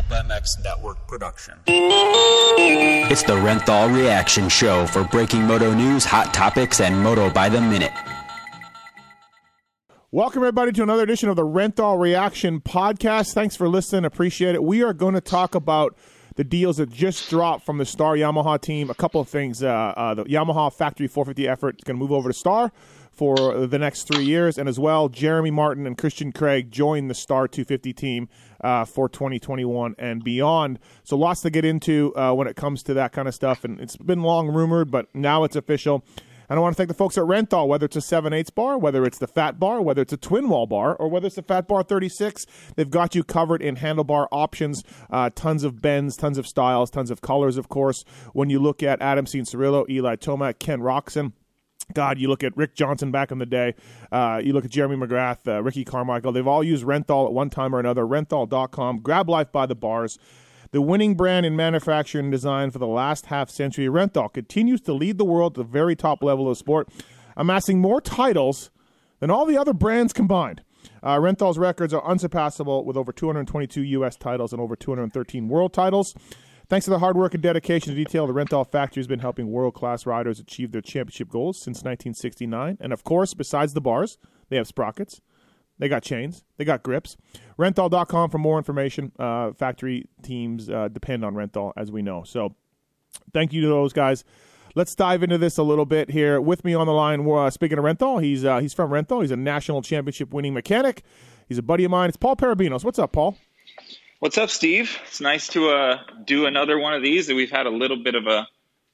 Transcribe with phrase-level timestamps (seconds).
[0.00, 1.54] Top MX Network production.
[1.66, 7.60] It's the Renthal Reaction Show for breaking moto news, hot topics, and moto by the
[7.60, 7.92] minute.
[10.10, 13.34] Welcome, everybody, to another edition of the Renthal Reaction Podcast.
[13.34, 14.06] Thanks for listening.
[14.06, 14.62] Appreciate it.
[14.62, 15.94] We are going to talk about
[16.36, 18.88] the deals that just dropped from the Star Yamaha team.
[18.88, 19.62] A couple of things.
[19.62, 22.72] Uh, uh, the Yamaha Factory 450 effort is going to move over to Star
[23.10, 27.14] for the next three years, and as well, Jeremy Martin and Christian Craig join the
[27.14, 28.28] Star 250 team
[28.62, 30.78] uh, for 2021 and beyond.
[31.04, 33.80] So lots to get into uh, when it comes to that kind of stuff, and
[33.80, 36.04] it's been long rumored, but now it's official.
[36.50, 38.76] And I want to thank the folks at Renthal, whether it's a 7 8 bar,
[38.76, 41.42] whether it's the Fat Bar, whether it's a Twin Wall bar, or whether it's the
[41.42, 42.44] Fat Bar 36.
[42.74, 47.12] They've got you covered in handlebar options, uh, tons of bends, tons of styles, tons
[47.12, 48.04] of colors, of course.
[48.32, 51.34] When you look at Adam Cianciarulo, Eli Tomac, Ken Roczen,
[51.94, 53.74] God, you look at Rick Johnson back in the day.
[54.10, 56.32] Uh, you look at Jeremy McGrath, uh, Ricky Carmichael.
[56.32, 58.04] They've all used Renthal at one time or another.
[58.04, 59.00] Renthal.com.
[59.00, 60.18] Grab life by the bars.
[60.72, 64.92] The winning brand in manufacturing and design for the last half century, Renthal continues to
[64.92, 66.88] lead the world to the very top level of sport,
[67.36, 68.70] amassing more titles
[69.18, 70.62] than all the other brands combined.
[71.02, 74.16] Uh, Renthal's records are unsurpassable with over 222 U.S.
[74.16, 76.14] titles and over 213 world titles.
[76.70, 79.50] Thanks to the hard work and dedication to detail, the Renthal factory has been helping
[79.50, 82.78] world class riders achieve their championship goals since 1969.
[82.80, 84.18] And of course, besides the bars,
[84.50, 85.20] they have sprockets,
[85.80, 87.16] they got chains, they got grips.
[87.58, 89.10] Renthal.com for more information.
[89.18, 92.22] Uh, factory teams uh, depend on Renthal, as we know.
[92.22, 92.54] So
[93.34, 94.22] thank you to those guys.
[94.76, 96.40] Let's dive into this a little bit here.
[96.40, 99.22] With me on the line, uh, speaking of Renthal, he's uh, he's from Renthal.
[99.22, 101.02] He's a national championship winning mechanic.
[101.48, 102.10] He's a buddy of mine.
[102.10, 102.84] It's Paul Perebijnos.
[102.84, 103.36] What's up, Paul?
[104.20, 104.98] What's up, Steve?
[105.06, 107.30] It's nice to uh, do another one of these.
[107.30, 108.46] We've had a little bit of a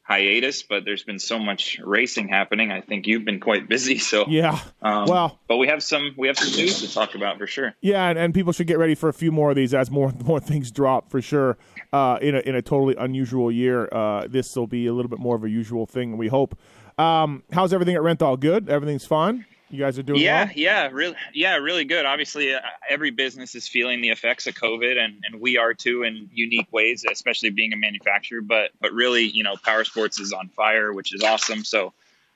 [0.03, 2.71] hiatus, but there's been so much racing happening.
[2.71, 3.99] I think you've been quite busy.
[4.07, 7.39] So yeah, um, well, but we have some we have some news to talk about
[7.39, 7.75] for sure.
[7.81, 10.13] Yeah, and, and people should get ready for a few more of these as more
[10.25, 11.59] more things drop for sure.
[11.93, 15.19] Uh, in a in a totally unusual year, uh, this will be a little bit
[15.19, 16.17] more of a usual thing.
[16.17, 16.57] We hope.
[16.99, 18.39] Um, how's everything at Renthal?
[18.39, 18.69] Good.
[18.69, 19.45] Everything's fine.
[19.69, 20.53] You guys are doing yeah, well?
[20.54, 22.06] yeah, really, yeah, really good.
[22.06, 26.04] Obviously, uh, every business is feeling the effects of COVID, and, and we are too
[26.04, 28.43] in unique ways, especially being a manufacturer.
[28.43, 31.65] But but really, you know, power sports is on fire, which is awesome.
[31.65, 31.93] So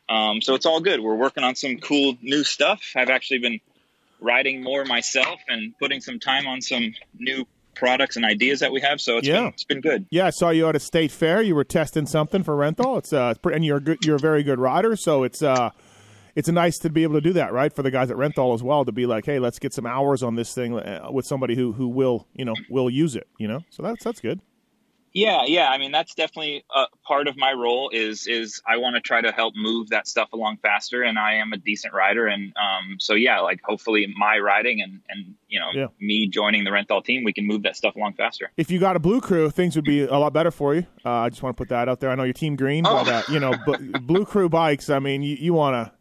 [0.09, 1.01] um, so it's all good.
[1.01, 2.83] We're working on some cool new stuff.
[2.97, 3.61] I've actually been
[4.21, 7.47] riding more myself and putting some time on some new
[7.77, 9.01] products and ideas that we have.
[9.01, 9.43] So it's yeah.
[9.43, 10.07] been, it's been good.
[10.11, 11.41] Yeah, I saw you at a state fair.
[11.41, 12.99] You were testing something for Renthal.
[12.99, 14.97] It's uh, and you're a good, you're a very good rider.
[14.97, 15.71] So it's uh
[16.35, 17.73] it's nice to be able to do that, right?
[17.73, 20.23] For the guys at Renthal as well to be like, hey, let's get some hours
[20.23, 23.49] on this thing uh, with somebody who who will you know will use it, you
[23.49, 23.61] know.
[23.71, 24.41] So that's that's good.
[25.13, 25.69] Yeah, yeah.
[25.69, 27.91] I mean, that's definitely a part of my role.
[27.93, 31.35] Is is I want to try to help move that stuff along faster, and I
[31.35, 35.59] am a decent rider, and um, so yeah, like hopefully my riding and and you
[35.59, 35.87] know yeah.
[36.01, 38.53] me joining the Renthal team, we can move that stuff along faster.
[38.57, 40.87] If you got a blue crew, things would be a lot better for you.
[41.05, 42.11] Uh, I just want to put that out there.
[42.11, 43.05] I know you're team green, oh.
[43.05, 43.55] but uh, you know,
[44.03, 44.91] blue crew bikes.
[44.91, 45.93] I mean, you, you want to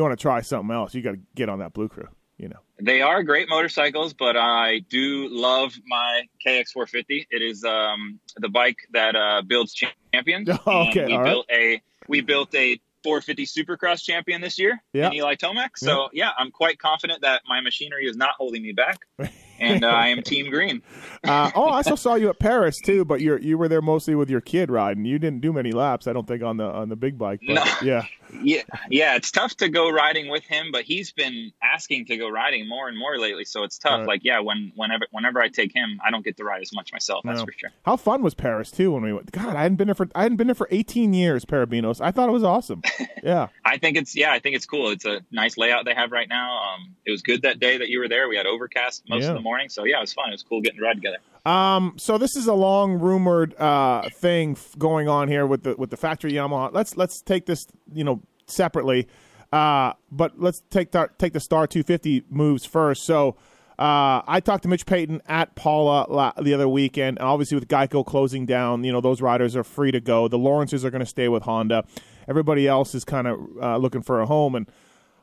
[0.00, 2.08] you want to try something else, you got to get on that Blue Crew.
[2.38, 7.26] You know, they are great motorcycles, but I do love my KX450.
[7.30, 10.48] It is um, the bike that uh, builds champions.
[10.66, 11.60] okay, we all built right.
[11.60, 15.70] a we built a 450 Supercross champion this year in Eli Tomac.
[15.76, 19.00] So yeah, I'm quite confident that my machinery is not holding me back.
[19.60, 20.82] and uh, I am Team Green.
[21.24, 24.14] uh, oh, I also saw you at Perris too, but you you were there mostly
[24.14, 25.04] with your kid riding.
[25.04, 27.40] You didn't do many laps, I don't think, on the on the big bike.
[27.42, 28.06] no, yeah,
[28.42, 29.16] yeah, yeah.
[29.16, 32.88] It's tough to go riding with him, but he's been asking to go riding more
[32.88, 33.44] and more lately.
[33.44, 34.00] So it's tough.
[34.00, 34.08] Right.
[34.08, 36.92] Like, yeah, when whenever whenever I take him, I don't get to ride as much
[36.92, 37.22] myself.
[37.24, 37.46] That's no.
[37.46, 37.70] for sure.
[37.84, 39.32] How fun was Perris too when we went?
[39.32, 41.44] God, I hadn't been there for I hadn't been there for 18 years.
[41.44, 42.00] Perebijnos.
[42.00, 42.82] I thought it was awesome.
[43.22, 44.90] Yeah, I think it's yeah, I think it's cool.
[44.90, 46.58] It's a nice layout they have right now.
[46.62, 48.28] Um, it was good that day that you were there.
[48.28, 49.28] We had overcast most yeah.
[49.28, 50.28] of the morning, so yeah, it was fun.
[50.28, 51.18] It was cool getting to ride together.
[51.46, 55.74] Um, so this is a long rumored uh, thing f- going on here with the
[55.76, 56.72] with the factory Yamaha.
[56.72, 59.08] Let's let's take this you know separately,
[59.52, 63.04] uh, but let's take the, take the Star 250 moves first.
[63.04, 63.36] So.
[63.78, 67.18] Uh, I talked to Mitch Payton at Pala la- the other weekend.
[67.18, 70.28] Obviously, with Geico closing down, you know those riders are free to go.
[70.28, 71.84] The Lawrences are going to stay with Honda.
[72.28, 74.54] Everybody else is kind of uh, looking for a home.
[74.54, 74.68] And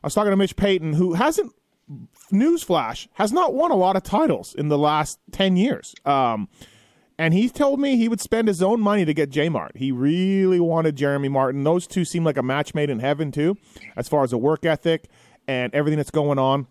[0.02, 1.52] I was talking to Mitch Payton, who hasn't
[2.32, 5.94] newsflash, has not won a lot of titles in the last 10 years.
[6.04, 6.48] Um,
[7.18, 9.72] and he told me he would spend his own money to get J Mart.
[9.74, 11.64] He really wanted Jeremy Martin.
[11.64, 13.56] Those two seem like a match made in heaven, too,
[13.96, 15.08] as far as the work ethic
[15.48, 16.68] and everything that's going on.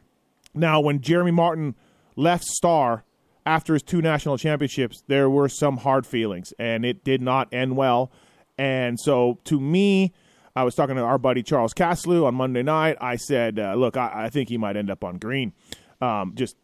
[0.53, 1.75] Now, when Jeremy Martin
[2.15, 3.03] left Star
[3.45, 7.75] after his two national championships, there were some hard feelings, and it did not end
[7.75, 8.11] well.
[8.57, 10.13] And so, to me,
[10.55, 12.97] I was talking to our buddy Charles Caslew on Monday night.
[13.01, 15.53] I said, uh, "Look, I, I, think he might end up on green.
[16.01, 16.55] Um, just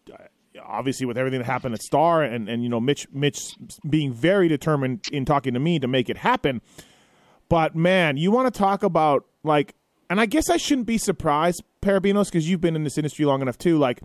[0.66, 3.56] obviously with everything that happened at Star and and you know Mitch Mitch
[3.90, 6.62] being very determined in talking to me to make it happen.
[7.50, 9.76] But man, you want to talk about like,
[10.10, 13.42] and I guess I shouldn't be surprised, Perebijnos, because you've been in this industry long
[13.42, 13.78] enough too.
[13.78, 14.02] Like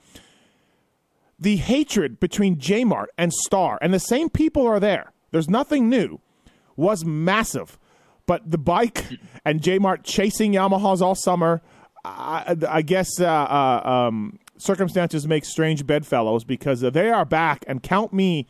[1.38, 5.12] the hatred between Jmart and Star, and the same people are there.
[5.30, 6.20] There's nothing new.
[6.76, 7.78] Was massive,
[8.26, 9.04] but the bike
[9.44, 11.60] and Jmart chasing Yamahas all summer.
[12.04, 17.82] I, I guess uh, uh, um, circumstances make strange bedfellows because they are back, and
[17.82, 18.46] count me,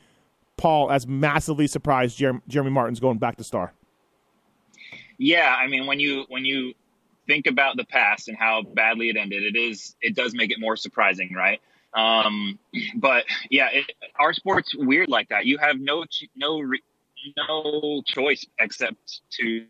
[0.56, 3.72] Paul, as massively surprised Jer- Jeremy Martin's going back to Star.
[5.18, 6.74] Yeah, I mean when you when you
[7.26, 10.60] think about the past and how badly it ended, it is it does make it
[10.60, 11.60] more surprising, right?
[11.94, 12.58] Um,
[12.96, 15.46] but yeah, it, our sport's weird like that.
[15.46, 16.04] You have no
[16.36, 16.62] no
[17.48, 19.66] no choice except to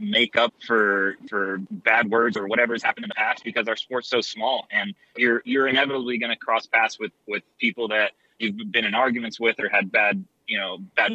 [0.00, 4.08] make up for for bad words or whatever's happened in the past because our sport's
[4.08, 8.56] so small and you're you're inevitably going to cross paths with with people that you've
[8.70, 11.12] been in arguments with or had bad you know bad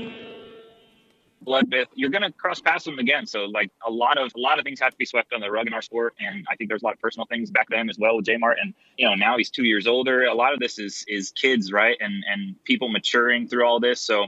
[1.41, 1.87] blood with.
[1.95, 3.25] You're going to cross paths with them again.
[3.25, 5.51] So like a lot of a lot of things have to be swept under the
[5.51, 7.89] rug in our sport and i think there's a lot of personal things back then
[7.89, 10.25] as well with Jmart and you know now he's two years older.
[10.25, 11.97] A lot of this is is kids right?
[11.99, 14.01] And and people maturing through all this.
[14.01, 14.27] So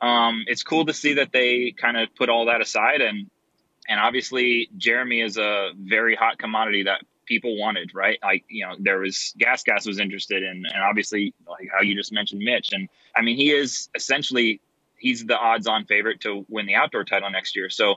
[0.00, 3.30] um, it's cool to see that they kind of put all that aside and
[3.90, 8.74] and obviously jeremy is a very hot commodity that people wanted right like you know
[8.78, 12.70] there was gas gas was interested in and obviously like how you just mentioned mitch
[12.72, 14.60] and i mean he is essentially
[15.00, 17.70] he's the odds on favorite to win the outdoor title next year.
[17.70, 17.96] So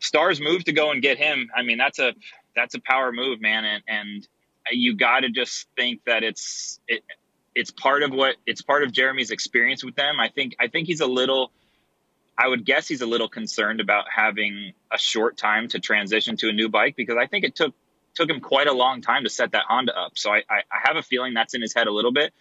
[0.00, 1.50] stars move to go and get him.
[1.54, 2.14] I mean, that's a,
[2.56, 3.64] that's a power move, man.
[3.64, 4.28] And, and
[4.72, 7.04] you got to just think that it's, it,
[7.54, 10.18] it's part of what it's part of Jeremy's experience with them.
[10.18, 11.52] I think, I think he's a little,
[12.38, 16.48] I would guess he's a little concerned about having a short time to transition to
[16.48, 17.74] a new bike because I think it took,
[18.14, 20.12] took him quite a long time to set that Honda up.
[20.16, 22.32] So I, I, I have a feeling that's in his head a little bit.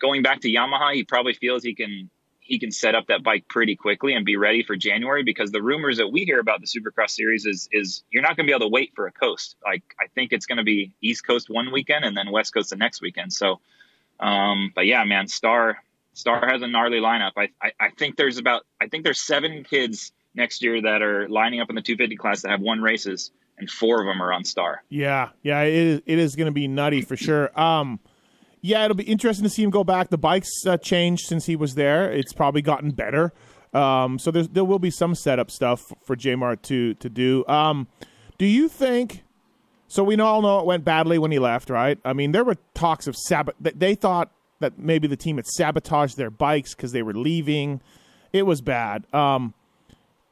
[0.00, 2.10] Going back to Yamaha, he probably feels he can
[2.40, 5.62] he can set up that bike pretty quickly and be ready for January because the
[5.62, 8.54] rumors that we hear about the Supercross series is is you're not going to be
[8.54, 9.56] able to wait for a coast.
[9.64, 12.70] Like I think it's going to be East Coast one weekend and then West Coast
[12.70, 13.32] the next weekend.
[13.32, 13.60] So,
[14.20, 15.78] um, but yeah, man, Star
[16.16, 17.32] Star has a gnarly lineup.
[17.36, 21.28] I, I I think there's about I think there's seven kids next year that are
[21.28, 24.32] lining up in the 250 class that have won races and four of them are
[24.32, 24.82] on Star.
[24.88, 27.58] Yeah, yeah, it is it is going to be nutty for sure.
[27.58, 28.00] Um
[28.62, 30.08] yeah, it'll be interesting to see him go back.
[30.08, 32.10] The bike's uh, changed since he was there.
[32.10, 33.32] It's probably gotten better.
[33.72, 37.46] Um, so there will be some setup stuff for Jmart to to do.
[37.46, 37.88] Um,
[38.38, 39.22] do you think?
[39.86, 41.98] So we all know it went badly when he left, right?
[42.04, 43.54] I mean, there were talks of sabot.
[43.60, 47.80] They thought that maybe the team had sabotaged their bikes because they were leaving.
[48.32, 49.04] It was bad.
[49.14, 49.54] Um,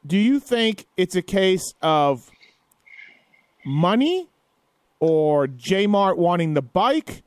[0.05, 2.29] do you think it's a case of
[3.65, 4.29] money
[4.99, 7.23] or Jmart wanting the bike?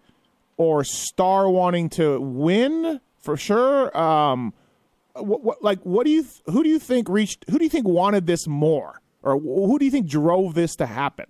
[0.58, 3.96] or Star wanting to win for sure.
[3.96, 4.52] Um,
[5.14, 7.88] what, what, like what do you who do you think reached who do you think
[7.88, 11.26] wanted this more or who do you think drove this to happen?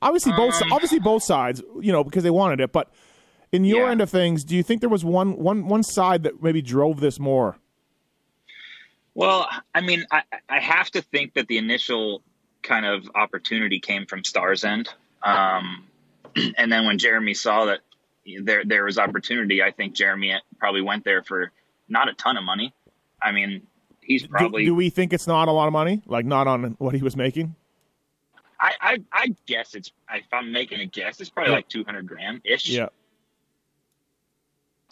[0.00, 2.90] Obviously both um, obviously both sides, you know, because they wanted it, but
[3.52, 3.90] in your yeah.
[3.90, 7.00] end of things, do you think there was one one one side that maybe drove
[7.00, 7.56] this more?
[9.14, 12.22] Well, I mean, I, I have to think that the initial
[12.62, 14.88] kind of opportunity came from Star's end.
[15.22, 15.84] Um,
[16.56, 17.80] and then when Jeremy saw that
[18.42, 21.50] there there was opportunity, I think Jeremy probably went there for
[21.88, 22.72] not a ton of money.
[23.22, 23.66] I mean,
[24.00, 24.62] he's probably.
[24.62, 26.02] Do, do we think it's not a lot of money?
[26.06, 27.56] Like not on what he was making?
[28.60, 32.06] I I, I guess it's if I'm making a guess, it's probably like two hundred
[32.06, 32.68] grand ish.
[32.68, 32.88] Yeah.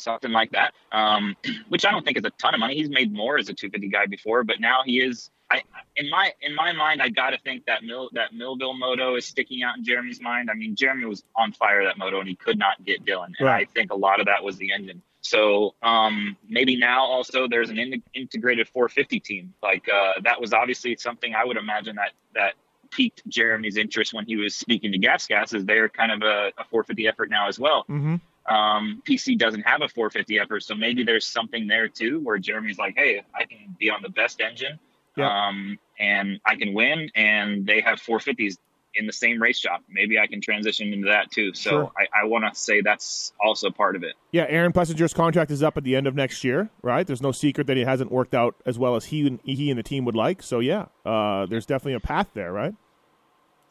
[0.00, 1.36] Something like that, um,
[1.68, 2.74] which I don't think is a ton of money.
[2.74, 5.62] He's made more as a 250 guy before, but now he is I
[5.96, 9.24] in my in my mind, I got to think that Mill that Millville moto is
[9.24, 10.50] sticking out in Jeremy's mind.
[10.50, 13.46] I mean, Jeremy was on fire that moto, and he could not get Dylan, and
[13.46, 13.66] right.
[13.68, 15.02] I think a lot of that was the engine.
[15.20, 19.54] So um, maybe now also there's an in- integrated 450 team.
[19.62, 22.54] Like uh, that was obviously something I would imagine that that
[22.90, 25.54] piqued Jeremy's interest when he was speaking to Gas Gas.
[25.54, 27.84] Is they're kind of a, a 450 effort now as well.
[27.88, 28.16] Mm-hmm.
[28.48, 32.78] Um, PC doesn't have a 450 effort, so maybe there's something there too where Jeremy's
[32.78, 34.78] like, hey, I can be on the best engine
[35.24, 37.10] um, and I can win.
[37.14, 38.56] And they have 450s
[38.94, 39.82] in the same race shop.
[39.88, 41.54] Maybe I can transition into that too.
[41.54, 41.92] So sure.
[41.96, 44.14] I, I want to say that's also part of it.
[44.32, 47.06] Yeah, Aaron Plessinger's contract is up at the end of next year, right?
[47.06, 49.78] There's no secret that he hasn't worked out as well as he and he and
[49.78, 50.42] the team would like.
[50.42, 52.74] So yeah, uh, there's definitely a path there, right?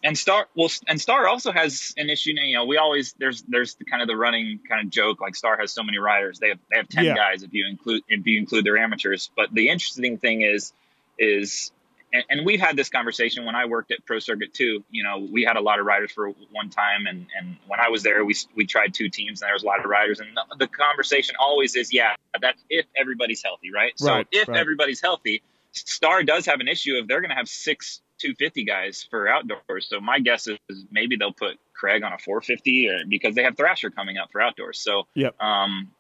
[0.08, 2.32] And Star, well, and Star also has an issue.
[2.32, 5.36] You know, we always there's there's the kind of the running kind of joke like
[5.36, 6.40] Star has so many riders.
[6.40, 7.16] They have they have ten yeah.
[7.16, 9.30] guys if you include if you include their amateurs.
[9.36, 10.72] But the interesting thing is
[11.20, 11.74] is
[12.14, 14.82] and, and, we've had this conversation when I worked at Pro Circuit too.
[14.90, 17.90] You know, we had a lot of riders for one time, and and when I
[17.90, 20.30] was there, we we tried two teams, and there was a lot of riders, and
[20.38, 23.92] the, the conversation always is, yeah, that's if everybody's healthy, right?
[23.98, 24.58] So if right.
[24.58, 25.42] everybody's healthy,
[25.74, 29.88] Star does have an issue of they're going to have six 250 guys for outdoors.
[29.90, 33.56] So my guess is maybe they'll put Craig on a 450 or because they have
[33.56, 34.80] Thrasher coming up for outdoors.
[34.80, 35.40] So yep.
[35.42, 35.92] um,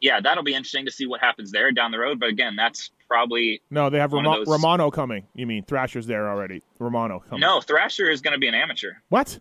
[0.00, 2.20] yeah, that'll be interesting to see what happens there down the road.
[2.20, 3.90] But again, that's probably no.
[3.90, 4.46] They have those...
[4.46, 5.26] Romano coming.
[5.34, 6.62] You mean Thrasher's there already?
[6.78, 7.40] Romano coming.
[7.40, 8.92] No, Thrasher is going to be an amateur.
[9.08, 9.38] What?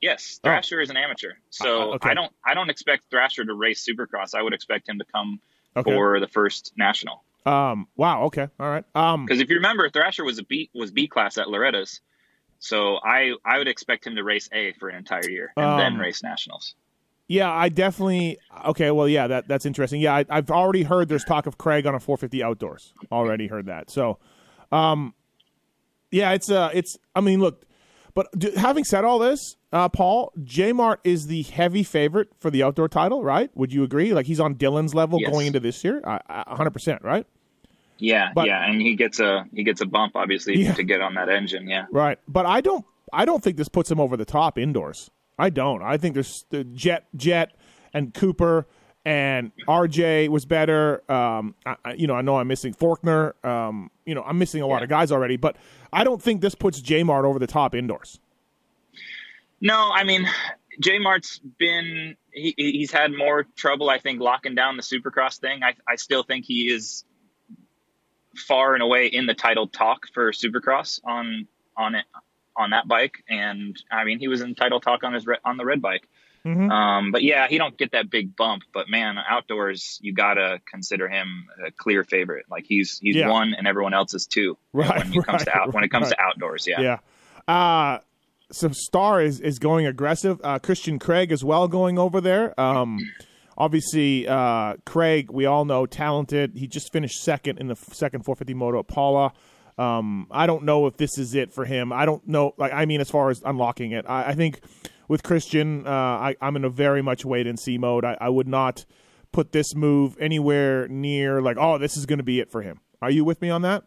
[0.00, 0.48] Yes, oh.
[0.48, 0.82] Thrasher oh.
[0.82, 1.32] is an amateur.
[1.50, 2.10] So uh, okay.
[2.10, 4.34] I don't I don't expect Thrasher to race Supercross.
[4.34, 5.40] I would expect him to come
[5.76, 5.90] okay.
[5.90, 7.22] for the first national.
[7.46, 7.86] Um.
[7.96, 8.24] Wow.
[8.24, 8.48] Okay.
[8.58, 8.84] All right.
[8.94, 9.24] Um.
[9.24, 12.00] Because if you remember, Thrasher was a B was B class at Loretta's,
[12.58, 15.78] so I I would expect him to race A for an entire year and um,
[15.78, 16.74] then race nationals.
[17.28, 18.38] Yeah, I definitely.
[18.66, 20.00] Okay, well, yeah, that that's interesting.
[20.00, 22.94] Yeah, I, have already heard there's talk of Craig on a 450 outdoors.
[23.10, 23.90] Already heard that.
[23.90, 24.18] So,
[24.70, 25.14] um,
[26.12, 26.96] yeah, it's uh, it's.
[27.16, 27.64] I mean, look,
[28.14, 32.50] but do, having said all this, uh, Paul J Mart is the heavy favorite for
[32.50, 33.50] the outdoor title, right?
[33.56, 34.14] Would you agree?
[34.14, 35.30] Like he's on Dylan's level yes.
[35.30, 37.26] going into this year, hundred percent, right?
[37.98, 40.74] Yeah, but, yeah, and he gets a he gets a bump obviously yeah.
[40.74, 41.68] to get on that engine.
[41.68, 42.18] Yeah, right.
[42.28, 45.10] But I don't I don't think this puts him over the top indoors.
[45.38, 45.82] I don't.
[45.82, 47.52] I think there's the Jett, Jett,
[47.92, 48.66] and Cooper
[49.06, 51.00] and RJ was better.
[51.10, 53.32] Um, I, you know, I know I'm missing Forkner.
[53.44, 54.84] Um, you know, I'm missing a lot yeah.
[54.84, 55.56] of guys already, but
[55.92, 58.18] I don't think this puts J Mart over the top indoors.
[59.60, 60.28] No, I mean,
[60.80, 65.62] J Mart's been he, he's had more trouble, I think, locking down the Supercross thing.
[65.62, 67.04] I I still think he is
[68.36, 72.04] far and away in the title talk for Supercross on on it
[72.56, 75.64] on that bike, and I mean he was in title talk on his on the
[75.64, 76.08] red bike.
[76.44, 76.70] Mm-hmm.
[76.70, 78.62] Um, but yeah, he don't get that big bump.
[78.72, 82.46] But man, outdoors you gotta consider him a clear favorite.
[82.48, 83.30] Like he's he's Yeah.
[83.30, 84.56] one, and everyone else is two.
[84.72, 86.16] Right, when it comes to right, out when it comes right.
[86.16, 86.80] to outdoors, yeah.
[86.80, 87.52] Yeah.
[87.52, 87.98] Uh,
[88.52, 90.40] so Star is, is going aggressive.
[90.42, 92.58] Uh, Christian Craig as well going over there.
[92.60, 92.98] Um,
[93.56, 96.52] obviously, uh, Craig, we all know, talented.
[96.56, 99.32] He just finished second in the second 450 moto at Pala.
[99.78, 101.92] Um, I don't know if this is it for him.
[101.92, 102.54] I don't know.
[102.56, 104.60] Like, I mean, as far as unlocking it, I, I think
[105.08, 108.04] with Christian, uh, I, I'm in a very much wait and see mode.
[108.04, 108.86] I, I would not
[109.32, 112.80] put this move anywhere near like, oh, this is going to be it for him.
[113.02, 113.84] Are you with me on that?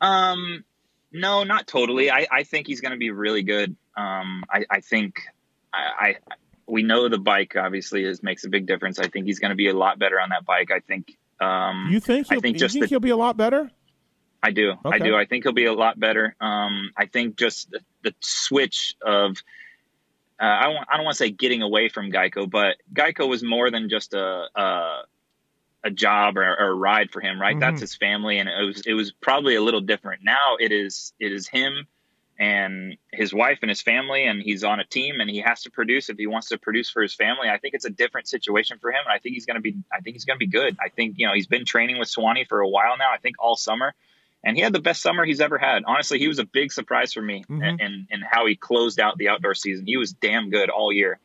[0.00, 0.64] Um,
[1.12, 2.10] no, not totally.
[2.10, 3.74] I, I think he's going to be really good.
[3.96, 5.22] Um, I, I think
[5.72, 6.34] I, I
[6.66, 8.98] we know the bike obviously is makes a big difference.
[8.98, 10.70] I think he's going to be a lot better on that bike.
[10.70, 11.16] I think.
[11.40, 12.26] Um, You think?
[12.30, 13.70] I He'll, think you just think the- he'll be a lot better?
[14.42, 14.74] I do.
[14.84, 15.16] I do.
[15.16, 16.36] I think he'll be a lot better.
[16.40, 19.36] Um, I think just the, the switch of
[20.40, 23.42] uh, I don't I don't want to say getting away from Geico, but Geico was
[23.42, 25.02] more than just a a,
[25.84, 27.56] a job or, or a ride for him, right?
[27.56, 27.60] Mhm.
[27.60, 30.22] That's his family, and it was it was probably a little different.
[30.22, 31.86] Now it is it is him
[32.38, 35.70] and his wife and his family, and he's on a team, and he has to
[35.70, 37.48] produce if he wants to produce for his family.
[37.48, 39.76] I think it's a different situation for him, and I think he's going to be
[39.92, 40.76] I think he's going to be good.
[40.80, 43.10] I think you know he's been training with Swanee for a while now.
[43.12, 43.94] I think all summer
[44.44, 45.82] and he had the best summer he's ever had.
[45.86, 47.68] Honestly, he was a big surprise for me Mhm.
[47.68, 49.86] in, in, in how he closed out the outdoor season.
[49.86, 51.18] He was damn good all year,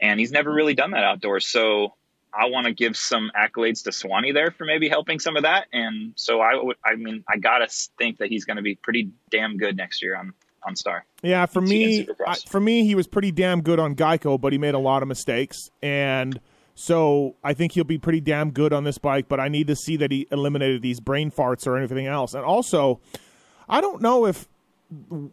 [0.00, 1.44] and he's never really done that outdoors.
[1.46, 1.94] So
[2.32, 5.66] I want to give some accolades to Swanee there for maybe helping some of that.
[5.72, 7.66] And so I would, I mean, I gotta
[7.98, 10.32] think that he's going to be pretty damn good next year on
[10.64, 11.04] on Star.
[11.22, 14.58] Yeah, for me, I, for me, he was pretty damn good on Geico, but he
[14.58, 16.40] made a lot of mistakes, and
[16.74, 19.28] so I think he'll be pretty damn good on this bike.
[19.28, 22.34] But I need to see that he eliminated these brain farts or anything else.
[22.34, 23.00] And also,
[23.68, 24.48] I don't know if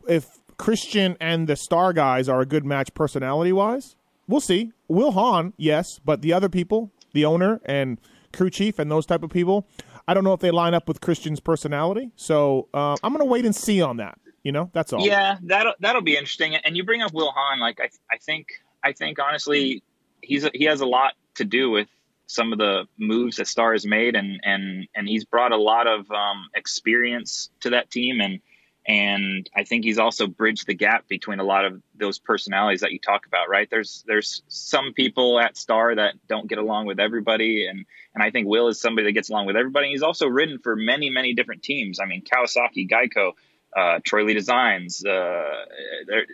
[0.07, 3.95] if Christian and the Star guys are a good match personality wise.
[4.27, 4.73] We'll see.
[4.87, 7.99] Will Hahn, yes, but the other people, the owner and
[8.31, 9.67] crew chief and those type of people,
[10.07, 12.11] I don't know if they line up with Christian's personality.
[12.15, 14.19] So uh, I'm going to wait and see on that.
[14.43, 15.05] You know, that's all.
[15.05, 16.55] Yeah, that'll that'll be interesting.
[16.55, 18.47] And you bring up Will Hahn, like I I think
[18.83, 19.83] I think honestly
[20.21, 21.87] he's he has a lot to do with
[22.27, 25.87] some of the moves that Star has made, and and and he's brought a lot
[25.87, 28.39] of um, experience to that team, and
[28.87, 32.91] and I think he's also bridged the gap between a lot of those personalities that
[32.91, 33.49] you talk about.
[33.49, 33.67] Right?
[33.69, 38.31] There's there's some people at Star that don't get along with everybody, and and I
[38.31, 39.89] think Will is somebody that gets along with everybody.
[39.89, 41.99] He's also ridden for many many different teams.
[41.99, 43.33] I mean Kawasaki, Geico
[43.75, 45.65] uh, Troy Lee Designs, uh,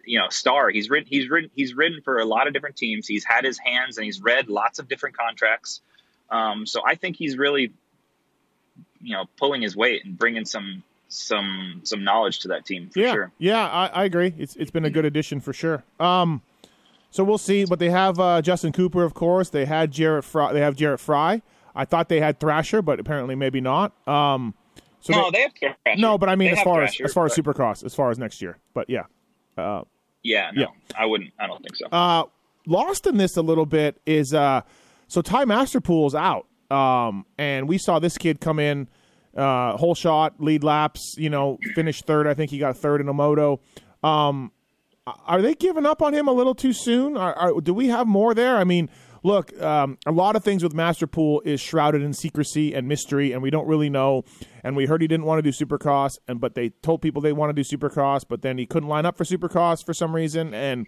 [0.06, 0.70] you know, Star.
[0.70, 3.08] He's written, he's written, he's written for a lot of different teams.
[3.08, 5.82] He's had his hands and he's read lots of different contracts.
[6.30, 7.74] Um, so I think he's really,
[9.02, 13.00] you know, pulling his weight and bringing some some some knowledge to that team for
[13.00, 13.32] yeah, sure.
[13.38, 14.34] Yeah, I, I agree.
[14.38, 15.84] It's it's been a good addition for sure.
[16.00, 16.42] Um,
[17.12, 17.66] so we'll see.
[17.66, 19.50] But they have uh, Justin Cooper, of course.
[19.50, 20.26] They had Jarrett.
[20.26, 21.42] Fry, they have Jarrett Frye.
[21.76, 23.92] I thought they had Thrasher, but apparently maybe not.
[24.08, 24.54] Um,
[25.06, 26.02] So no, they, they have Thrasher.
[26.02, 28.10] No, but I mean They as far as Thrasher, as far as Supercross, as far
[28.10, 28.58] as next year.
[28.74, 29.04] But yeah.
[29.58, 29.84] Uh,
[30.24, 30.68] Yeah, no, Yeah.
[30.98, 31.32] I wouldn't.
[31.40, 31.86] I don't think so.
[31.92, 32.24] uh,
[32.66, 34.62] lost in this a little bit is uh,
[35.08, 38.88] so Ty Masterpool's out, um, and we saw this kid come in,
[39.38, 42.26] uh, whole shot, lead laps, you know, finished third.
[42.26, 43.60] I think he got third in a moto.
[44.04, 44.52] Um,
[45.28, 47.16] are they giving up on him a little too soon?
[47.16, 48.58] Are, are, do we have more there?
[48.58, 48.90] I mean,
[49.26, 53.42] look, um, a lot of things with Masterpool is shrouded in secrecy and mystery, and
[53.42, 54.24] we don't really know.
[54.64, 57.34] And we heard he didn't want to do Supercross, and but they told people they
[57.34, 60.54] want to do Supercross, but then he couldn't line up for Supercross for some reason,
[60.54, 60.86] and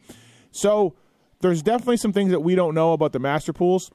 [0.52, 0.96] so
[1.42, 3.92] there's definitely some things that we don't know about the Masterpools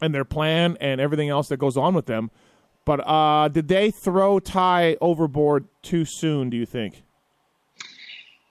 [0.00, 2.30] and their plan and everything else that goes on with them.
[2.84, 6.50] But uh, did they throw Ty overboard too soon?
[6.50, 7.02] Do you think?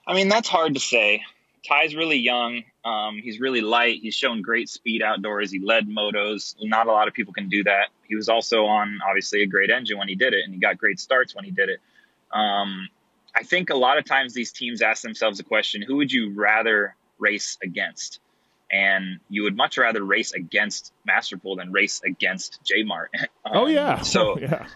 [0.08, 1.24] I mean, that's hard to say.
[1.68, 2.64] Ty's really young.
[2.86, 4.00] Um, he's really light.
[4.02, 5.52] He's shown great speed outdoors.
[5.52, 6.56] He led motos.
[6.62, 7.88] Not a lot of people can do that.
[8.08, 10.78] He was also on obviously a great engine when he did it, and he got
[10.78, 11.80] great starts when he did it.
[12.32, 12.88] Um,
[13.36, 16.34] I think a lot of times these teams ask themselves the question: Who would you
[16.34, 18.20] rather race against?
[18.72, 23.12] And you would much rather race against Masterpool than race against J Mart.
[23.46, 24.02] oh yeah.
[24.02, 24.68] So yeah.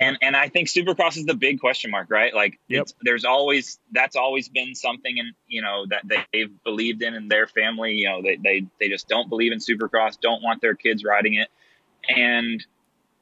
[0.00, 2.34] And and I think Supercross is the big question mark, right?
[2.34, 2.82] Like, Yep.
[2.82, 7.28] it's, there's always that's always been something, and you know that they've believed in in
[7.28, 7.92] their family.
[7.92, 11.34] You know, they they they just don't believe in Supercross, don't want their kids riding
[11.34, 11.48] it,
[12.08, 12.64] and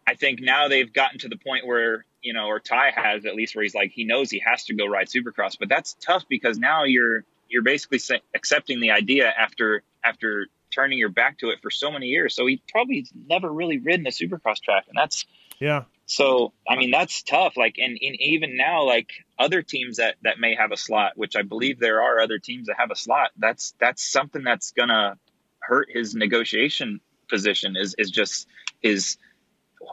[0.07, 3.35] I think now they've gotten to the point where you know, or Ty has at
[3.35, 6.25] least where he's like he knows he has to go ride Supercross, but that's tough
[6.28, 8.00] because now you're you're basically
[8.35, 12.35] accepting the idea after after turning your back to it for so many years.
[12.35, 15.26] So he probably never really ridden a Supercross track, and that's
[15.59, 15.85] Yeah.
[16.11, 17.57] So I mean that's tough.
[17.57, 21.37] Like and, and even now, like other teams that that may have a slot, which
[21.37, 23.31] I believe there are other teams that have a slot.
[23.37, 25.19] That's that's something that's gonna
[25.61, 27.77] hurt his negotiation position.
[27.77, 28.47] Is is just
[28.83, 29.19] is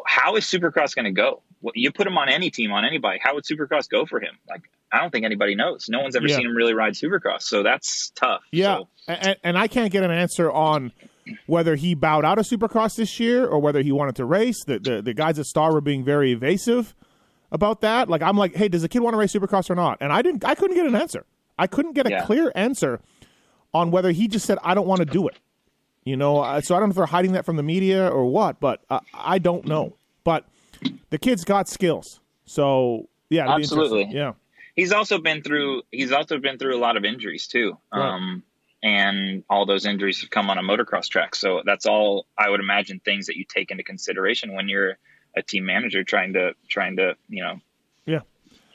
[0.08, 1.44] how is Supercross gonna go?
[1.74, 3.20] You put him on any team, on anybody.
[3.22, 4.38] How would Supercross go for him?
[4.48, 4.62] Like
[4.94, 5.88] I don't think anybody knows.
[5.90, 6.38] No one's ever Yeah.
[6.38, 8.42] seen him really ride Supercross, so that's tough.
[8.52, 10.94] Yeah, So, and, and I can't get an answer on
[11.48, 14.64] whether he bowed out of Supercross this year or whether he wanted to race.
[14.66, 16.96] The the, the guys at Star were being very evasive
[17.52, 18.10] about that.
[18.10, 19.98] Like I'm like, hey, does the kid want to race Supercross or not?
[20.02, 20.44] And I didn't.
[20.46, 21.26] I couldn't get an answer.
[21.58, 22.26] I couldn't get a Yeah.
[22.26, 23.00] clear answer
[23.74, 25.38] on whether he just said I don't want to do it.
[26.04, 28.26] You know, uh, so I don't know if they're hiding that from the media or
[28.26, 29.96] what, but uh, I don't know.
[30.24, 30.46] But
[31.10, 34.10] the kid's got skills, so yeah, Absolutely.
[34.12, 34.34] yeah.
[34.76, 38.08] he's also been through he's also been through a lot of injuries too Right.
[38.08, 38.44] um
[38.86, 42.60] and all those injuries have come on a motocross track so that's all i would
[42.60, 44.94] imagine things that you take into consideration when you're
[45.36, 47.60] a team manager trying to trying to you know
[48.06, 48.20] Yeah.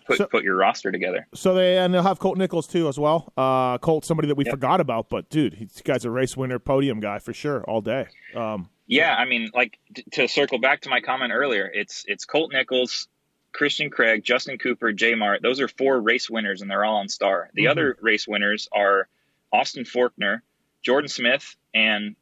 [0.07, 2.99] put So- put your roster together So they and they'll have Colt Nichols too as
[2.99, 3.33] well.
[3.37, 6.59] Uh, Colt, somebody that we forgot about, but dude, he's this guy's a race winner,
[6.59, 8.07] podium guy for sure, all day.
[8.35, 12.25] Um, yeah i mean like t- to circle back to my comment earlier it's it's
[12.25, 13.07] colt nichols
[13.53, 17.09] christian craig justin cooper j mart those are four race winners and they're all on
[17.09, 17.70] star the Mhm.
[17.70, 19.07] other race winners are
[19.52, 20.40] austin forkner
[20.82, 22.16] jordan smith and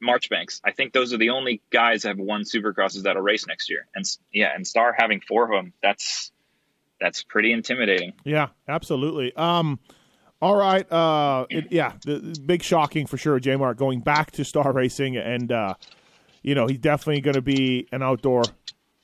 [0.00, 3.70] marchbanks i think those are the only guys that have won supercrosses that'll race next
[3.70, 6.32] year and yeah and star having four of them that's
[7.00, 9.34] that's pretty intimidating yeah, absolutely.
[9.34, 9.80] Um,
[10.40, 13.38] all right, uh, it, yeah, the, the big shocking for sure.
[13.38, 15.74] J Mark going back to Star Racing, and uh,
[16.42, 18.42] you know he's definitely going to be an outdoor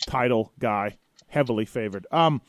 [0.07, 2.07] title guy, heavily favored.
[2.11, 2.41] Um,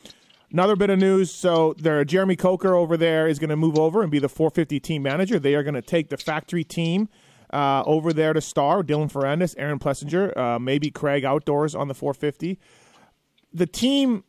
[0.51, 1.31] another bit of news.
[1.31, 4.79] So there, Jeremy Coker over there is going to move over and be the 450
[4.79, 5.39] team manager.
[5.39, 7.09] They are going to take the factory team
[7.51, 8.83] uh, over there to Star.
[8.83, 12.59] Dylan Ferrandis, Aaron Plessinger, uh, maybe Craig Outdoors on the 450.
[13.53, 14.23] The team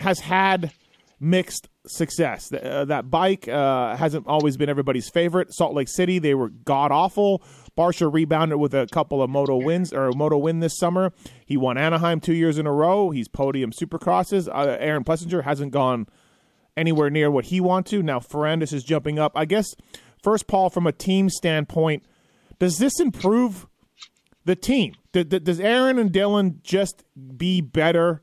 [0.00, 0.72] has had
[1.20, 2.52] mixed success.
[2.52, 5.52] Uh, that bike uh, hasn't always been everybody's favorite.
[5.52, 7.42] Salt Lake City, they were god awful.
[7.76, 11.12] Barcia rebounded with a couple of moto wins or a moto win this summer.
[11.46, 13.10] He won Anaheim two years in a row.
[13.10, 14.48] He's podium supercrosses.
[14.48, 16.06] Uh, Aaron Plessinger hasn't gone
[16.76, 18.02] anywhere near what he wants to.
[18.02, 19.32] Now Ferrandis is jumping up.
[19.34, 19.74] I guess
[20.22, 22.04] first, Paul, from a team standpoint,
[22.58, 23.66] does this improve
[24.44, 24.94] the team?
[25.12, 27.04] Does Aaron and Dylan just
[27.36, 28.22] be better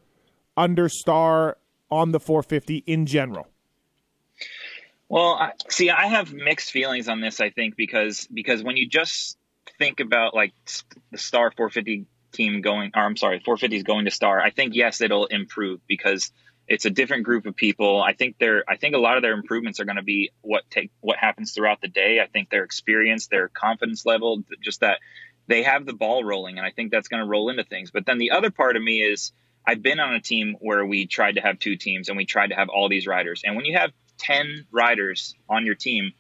[0.58, 1.58] under Star
[1.92, 3.48] on the 450 in general?
[5.08, 7.42] Well, see, I have mixed feelings on this.
[7.42, 9.39] I think because because when you just
[9.80, 10.54] think about like
[11.12, 14.40] the Star 450 team going, or I'm sorry, 450 is going to Star.
[14.40, 16.32] I think yes, it'll improve because
[16.68, 18.02] it's a different group of people.
[18.02, 20.70] I think they're I think a lot of their improvements are going to be what
[20.70, 22.20] take what happens throughout the day.
[22.22, 25.00] I think their experience, their confidence level, just that
[25.48, 27.90] they have the ball rolling, and I think that's going to roll into things.
[27.90, 29.32] But then the other part of me is
[29.66, 32.48] I've been on a team where we tried to have two teams and we tried
[32.48, 33.42] to have all these riders.
[33.46, 36.14] And when you have 10 riders on your team,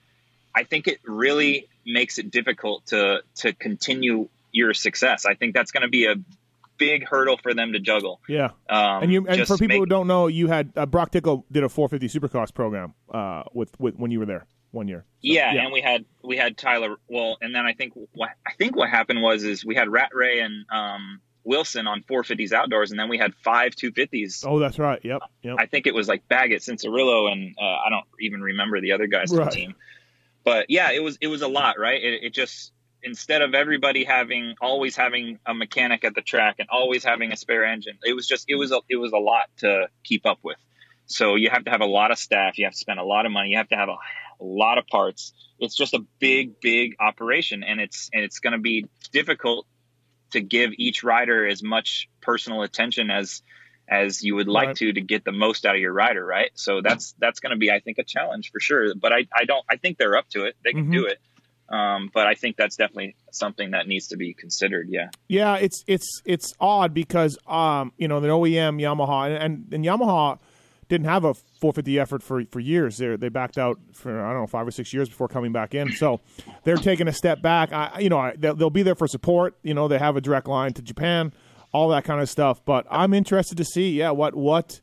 [0.56, 5.26] I think it really makes it difficult to to continue your success.
[5.26, 6.16] I think that's going to be a
[6.78, 8.20] big hurdle for them to juggle.
[8.28, 11.12] Yeah, Um, and you and for people make- who don't know, you had uh, Broc
[11.12, 15.00] Tickle did a 450 Supercross program uh, with with when you were there one year.
[15.00, 16.96] So, yeah, and we had we had Tyler.
[17.08, 20.10] Well, and then I think what I think what happened was is we had Rat
[20.14, 24.46] Ray and um, Wilson on 450s outdoors, and then we had five 250s.
[24.48, 25.00] oh, that's right.
[25.04, 25.56] Yep, yep.
[25.60, 29.08] I think it was like Baggett, Cianciarulo, and uh, I don't even remember the other
[29.08, 29.76] guys on the team.
[30.50, 32.04] But yeah, it was it was a lot, right?
[32.04, 36.68] It, it just instead of everybody having always having a mechanic at the track and
[36.72, 39.44] always having a spare engine, it was just it was a, it was a lot
[39.58, 40.58] to keep up with.
[41.06, 43.28] So you have to have a lot of staff, you have to spend a lot
[43.28, 43.98] of money, you have to have a,
[44.42, 45.34] a lot of parts.
[45.60, 49.68] It's just a big, big operation, and it's and it's going to be difficult
[50.32, 53.44] to give each rider as much personal attention as
[53.90, 54.76] as you would like Right.
[54.78, 56.52] to to get the most out of your rider, right?
[56.54, 58.94] So that's that's going to be, I think, a challenge for sure.
[58.96, 60.56] But I, I don't, I think they're up to it.
[60.64, 60.94] They can Mhm.
[60.94, 61.20] do it.
[61.70, 64.88] Um, but I think that's definitely something that needs to be considered.
[64.90, 65.10] Yeah.
[65.28, 69.86] Yeah, it's it's it's odd because um you know the OEM Yamaha and, and, and
[69.86, 70.40] Yamaha
[70.88, 72.98] didn't have a 450 effort for for years.
[72.98, 75.76] They they backed out for I don't know five or six years before coming back
[75.76, 75.92] in.
[75.92, 76.22] So
[76.64, 77.72] they're taking a step back.
[77.72, 79.56] I you know I, they'll, they'll be there for support.
[79.62, 81.34] You know they have a direct line to Japan,
[81.72, 82.64] all that kind of stuff.
[82.66, 84.82] But I'm interested to see yeah what what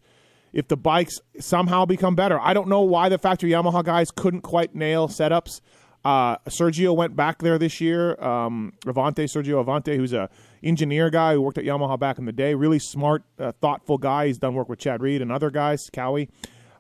[0.53, 2.40] if the bikes somehow become better.
[2.40, 5.61] I don't know why the factory Yamaha guys couldn't quite nail setups.
[6.03, 8.14] Uh, Sergio went back there this year.
[8.22, 10.31] Um, Avante, Sergio Avante, who's a
[10.62, 12.55] engineer guy who worked at Yamaha back in the day.
[12.55, 14.29] Really smart, uh, thoughtful guy.
[14.29, 16.31] He's done work with Chad Reed and other guys, Cowie.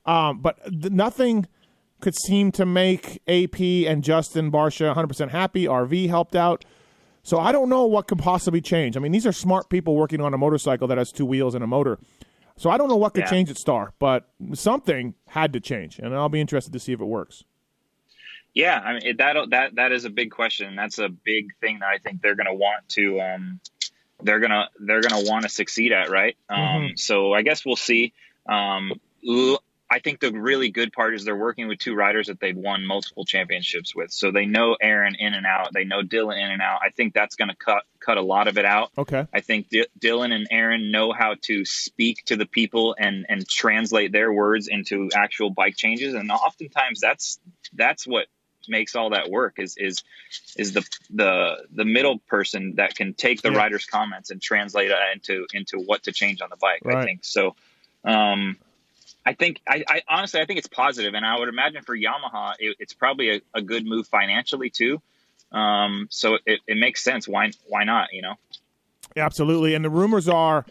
[0.06, 1.46] Um, but th- nothing
[2.00, 5.64] could seem to make AP and Justin Barcia 100% happy.
[5.64, 6.64] RV helped out.
[7.26, 8.96] So I don't know what could possibly change.
[8.96, 11.64] I mean, these are smart people working on a motorcycle that has two wheels and
[11.64, 11.98] a motor.
[12.56, 13.30] So I don't know what could Yeah.
[13.30, 17.00] change at Star, but something had to change, and I'll be interested to see if
[17.00, 17.42] it works.
[18.54, 20.76] Yeah, I mean that that that is a big question.
[20.76, 23.60] That's a big thing that I think they're going to want to um,
[24.22, 26.36] they're gonna they're gonna want to succeed at, right?
[26.48, 28.12] Um, so I guess we'll see.
[28.48, 28.92] Um,
[29.28, 32.56] l- I think the really good part is they're working with two riders that they've
[32.56, 35.72] won multiple championships with, so they know Aaron in and out.
[35.72, 36.80] They know Dylan in and out.
[36.84, 38.90] I think that's going to cut cut a lot of it out.
[38.98, 39.26] Okay.
[39.32, 43.48] I think D- Dylan and Aaron know how to speak to the people and and
[43.48, 47.38] translate their words into actual bike changes, and oftentimes that's
[47.72, 48.26] that's what
[48.68, 50.02] makes all that work is is
[50.56, 53.58] is the the the middle person that can take the Yeah.
[53.58, 56.82] rider's comments and translate it into into what to change on the bike.
[56.84, 57.54] I think so.
[58.04, 58.56] Um,
[59.26, 62.54] I think I, I honestly I think it's positive, and I would imagine for Yamaha
[62.60, 65.02] it, it's probably a, a good move financially too.
[65.52, 67.26] Um, so it, it makes sense.
[67.26, 68.12] Why why not?
[68.12, 68.34] You know.
[69.16, 69.74] Absolutely.
[69.74, 70.64] And the rumors are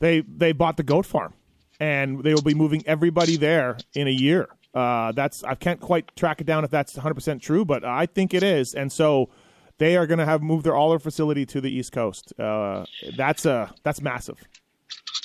[0.00, 1.34] they they bought the goat farm
[1.80, 4.48] and they will be moving everybody there in a year.
[4.74, 8.34] Uh, that's I can't quite track it down if that's 100% true, but I think
[8.34, 8.74] it is.
[8.74, 9.28] And so
[9.78, 12.32] they are going to have moved their all their facility to the East Coast.
[12.38, 12.84] Uh,
[13.16, 14.38] that's a that's massive.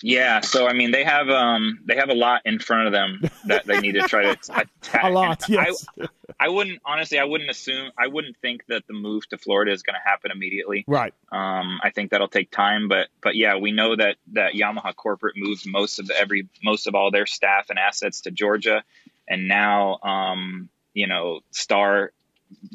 [0.03, 3.21] Yeah, so I mean, they have um they have a lot in front of them
[3.45, 4.31] that they need to try to
[4.81, 5.03] attack.
[5.03, 5.85] A lot, And yes.
[5.97, 6.07] I,
[6.41, 9.81] I wouldn't honestly, I wouldn't assume, I wouldn't think that the move to Florida is
[9.81, 10.83] going to happen immediately.
[10.87, 11.13] Right.
[11.31, 15.35] Um, I think that'll take time, but but yeah, we know that that Yamaha corporate
[15.37, 18.83] moved most of every most of all their staff and assets to Georgia,
[19.29, 22.11] and now um you know Star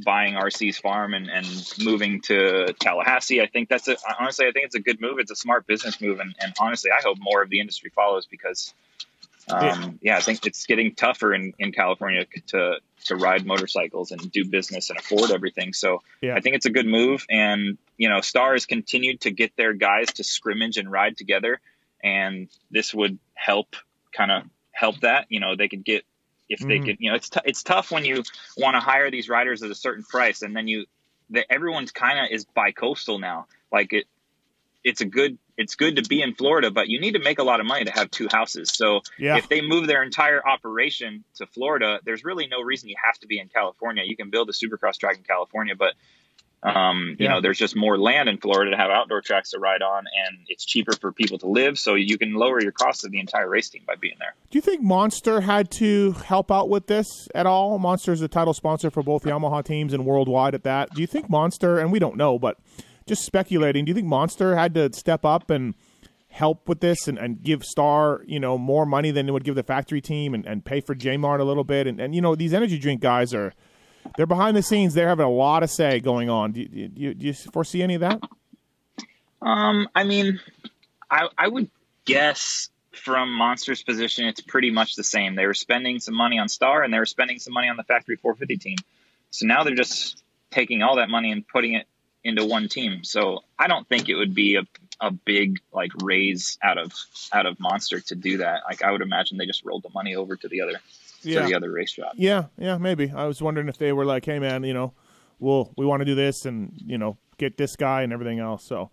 [0.04, 1.46] buying RC's farm and, and
[1.80, 3.40] moving to Tallahassee.
[3.40, 5.18] I think that's a honestly, I think it's a good move.
[5.18, 8.26] It's a smart business move, and, and honestly, I hope more of the industry follows
[8.26, 8.74] because,
[9.50, 9.90] um, Yeah.
[10.02, 10.16] yeah.
[10.16, 14.90] I think it's getting tougher in, in California to to ride motorcycles and do business
[14.90, 15.72] and afford everything.
[15.72, 16.34] So Yeah.
[16.34, 19.72] I think it's a good move, and you know, Star has continued to get their
[19.72, 21.60] guys to scrimmage and ride together,
[22.02, 23.74] and this would help
[24.12, 25.26] kind of help that.
[25.28, 26.04] You know, they could get
[26.48, 26.84] if they Mhm.
[26.84, 28.22] could, you know, it's t- it's tough when you
[28.56, 30.86] want to hire these riders at a certain price, and then you,
[31.30, 33.46] that everyone's kind of is bi-coastal now.
[33.70, 34.06] Like it,
[34.82, 37.42] it's a good, it's good to be in Florida, but you need to make a
[37.42, 38.70] lot of money to have two houses.
[38.72, 39.36] So Yeah.
[39.36, 43.26] if they move their entire operation to Florida, there's really no reason you have to
[43.26, 44.04] be in California.
[44.06, 45.94] You can build a supercross track in California, but
[46.62, 47.34] um, you Yeah.
[47.34, 50.38] know, there's just more land in Florida to have outdoor tracks to ride on, and
[50.48, 51.78] it's cheaper for people to live.
[51.78, 54.34] So you can lower your cost of the entire race team by being there.
[54.50, 57.78] Do you think Monster had to help out with this at all?
[57.78, 60.90] Monster is the title sponsor for both Yamaha teams and worldwide at that.
[60.94, 62.58] Do you think Monster, and we don't know, but
[63.06, 65.74] just speculating, do you think Monster had to step up and
[66.30, 69.54] help with this and, and give Star, you know, more money than it would give
[69.54, 71.86] the factory team and, and pay for J-Mart a little bit?
[71.86, 73.54] And, and, you know, these energy drink guys are,
[74.16, 74.94] they're behind the scenes.
[74.94, 76.52] They're having a lot of say going on.
[76.52, 78.20] Do you, do you, do you foresee any of that?
[79.40, 80.40] Um, I mean,
[81.10, 81.70] I I would
[82.04, 85.36] guess from Monster's position, it's pretty much the same.
[85.36, 87.84] They were spending some money on Star, and they were spending some money on the
[87.84, 88.76] Factory 450 team.
[89.30, 91.86] So now they're just taking all that money and putting it
[92.24, 93.04] into one team.
[93.04, 94.62] So I don't think it would be a
[95.00, 96.92] a big like raise out of
[97.32, 98.62] out of Monster to do that.
[98.66, 100.74] Like I would imagine they just rolled the money over to the other
[101.22, 101.42] Yeah.
[101.42, 102.12] to the other race shop.
[102.16, 103.10] Yeah, yeah, maybe.
[103.14, 104.94] I was wondering if they were like, "Hey, man, you know,
[105.38, 108.64] we'll we want to do this and you know get this guy and everything else."
[108.64, 108.90] So,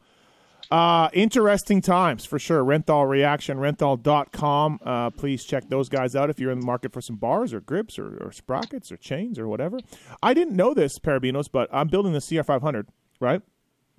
[0.71, 2.63] uh, interesting times for sure.
[2.63, 4.79] Renthal Reaction, renthal.com.
[4.83, 7.61] Uh, please check those guys out if you're in the market for some bars or
[7.61, 9.77] grips or, or sprockets or chains or whatever.
[10.23, 12.87] I didn't know this, Perebijnos, but I'm building the CR500,
[13.19, 13.41] right?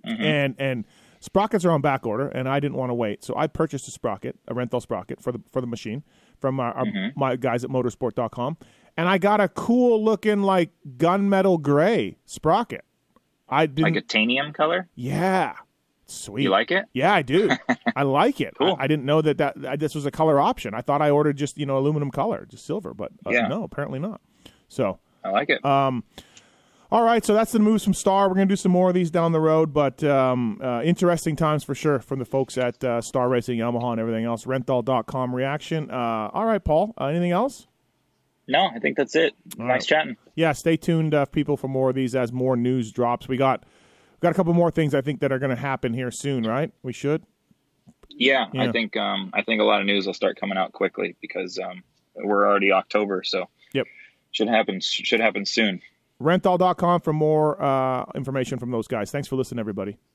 [0.05, 0.85] And and
[1.21, 3.91] sprockets are on back order, and I didn't want to wait, so I purchased a
[3.91, 6.05] sprocket, a Renthal sprocket for the for the machine
[6.41, 8.57] from our, our my guys at motorsport.com,
[8.97, 12.85] and I got a cool looking like gunmetal gray sprocket.
[13.49, 13.95] I didn't.
[13.95, 14.89] Like a tanium color.
[14.95, 15.55] yeah,
[16.07, 16.43] sweet.
[16.45, 16.85] You like it?
[16.93, 17.51] Yeah, I do.
[17.97, 18.55] I like it.
[18.59, 18.77] Cool.
[18.79, 20.75] I, I didn't know that, that that this was a color option.
[20.75, 23.47] I thought I ordered just you know aluminum color, just silver, but uh, Yeah.
[23.49, 24.21] no, apparently not.
[24.69, 25.65] So I like it.
[26.91, 28.29] All right, so that's the moves from Star.
[28.29, 31.35] We're going to do some more of these down the road, but um, uh, interesting
[31.37, 34.45] times for sure from the folks at uh, Star Racing, Yamaha, and everything else.
[34.45, 35.91] Renthal.com reaction.
[35.91, 37.67] Uh, all right, Paul, uh, anything else?
[38.49, 39.35] no, I think that's it.
[39.59, 39.83] nice right.
[39.83, 40.17] chatting.
[40.37, 43.27] Yeah, stay tuned, uh, people, for more of these as more news drops.
[43.27, 45.93] We got we got a couple more things I think that are going to happen
[45.93, 46.71] here soon, right?
[46.85, 47.25] We should.
[48.09, 48.63] Yeah, Yeah.
[48.63, 51.59] I think um, I think a lot of news will start coming out quickly because
[51.59, 51.83] um,
[52.15, 53.87] we're already October, so Yep.
[54.31, 55.83] should happen should happen soon.
[56.23, 59.11] Renthal.com for more uh, information from those guys.
[59.11, 59.99] Thanks for listening, everybody.